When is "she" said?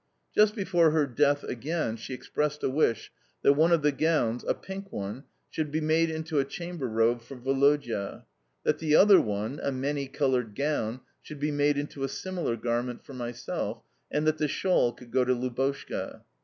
1.95-2.11